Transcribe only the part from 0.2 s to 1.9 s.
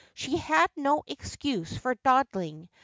had no excuse